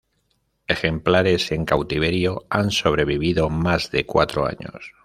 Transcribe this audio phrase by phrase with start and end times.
[0.67, 4.93] Ejemplares en cautiverio han sobrevivido más de cuatro años.